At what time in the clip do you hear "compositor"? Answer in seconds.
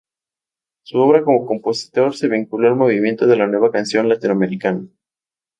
1.45-2.15